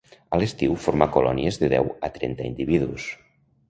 [0.35, 3.11] A l'estiu forma colònies de deu a trenta individus.